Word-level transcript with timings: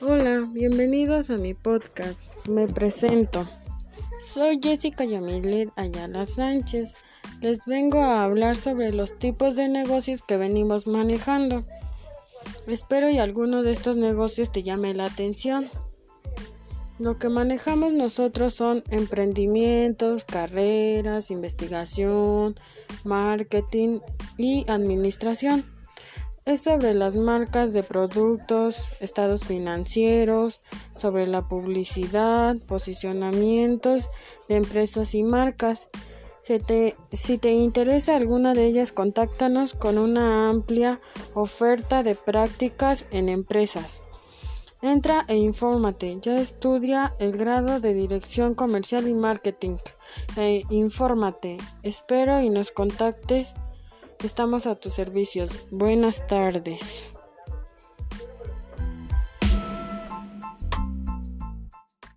Bienvenidos 0.00 1.30
a 1.30 1.36
mi 1.36 1.54
podcast. 1.54 2.18
Me 2.48 2.66
presento. 2.66 3.48
Soy 4.20 4.58
Jessica 4.60 5.04
Yamilet 5.04 5.70
Ayala 5.76 6.26
Sánchez. 6.26 6.94
Les 7.40 7.64
vengo 7.64 8.00
a 8.00 8.24
hablar 8.24 8.56
sobre 8.56 8.92
los 8.92 9.16
tipos 9.18 9.54
de 9.54 9.68
negocios 9.68 10.22
que 10.22 10.36
venimos 10.36 10.88
manejando. 10.88 11.64
Espero 12.66 13.08
y 13.08 13.18
alguno 13.18 13.62
de 13.62 13.70
estos 13.70 13.96
negocios 13.96 14.50
te 14.50 14.64
llame 14.64 14.94
la 14.94 15.04
atención. 15.04 15.70
Lo 16.98 17.18
que 17.18 17.28
manejamos 17.28 17.92
nosotros 17.92 18.52
son 18.52 18.82
emprendimientos, 18.90 20.24
carreras, 20.24 21.30
investigación, 21.30 22.56
marketing 23.04 24.00
y 24.38 24.64
administración 24.68 25.73
es 26.46 26.60
sobre 26.60 26.92
las 26.92 27.16
marcas 27.16 27.72
de 27.72 27.82
productos, 27.82 28.76
estados 29.00 29.44
financieros, 29.44 30.60
sobre 30.96 31.26
la 31.26 31.48
publicidad, 31.48 32.56
posicionamientos 32.66 34.10
de 34.48 34.56
empresas 34.56 35.14
y 35.14 35.22
marcas. 35.22 35.88
Si 36.42 36.58
te, 36.58 37.52
interesa 37.52 38.16
alguna 38.16 38.52
de 38.52 38.66
ellas, 38.66 38.92
contáctanos 38.92 39.72
con 39.72 39.96
una 39.96 40.50
amplia 40.50 41.00
oferta 41.32 42.02
de 42.02 42.14
prácticas 42.14 43.06
en 43.10 43.30
empresas. 43.30 44.02
Entra 44.82 45.24
e 45.28 45.36
infórmate. 45.36 46.18
Ya 46.20 46.36
estudia 46.36 47.14
el 47.18 47.32
grado 47.32 47.80
de 47.80 47.94
Dirección 47.94 48.54
Comercial 48.54 49.08
y 49.08 49.14
Marketing. 49.14 49.78
E 50.36 50.64
infórmate. 50.68 51.56
Espero 51.82 52.42
y 52.42 52.50
nos 52.50 52.70
contactes 52.70 53.54
Estamos 54.24 54.66
a 54.66 54.74
tus 54.74 54.94
servicios. 54.94 55.66
Buenas 55.70 56.26
tardes. 56.26 57.04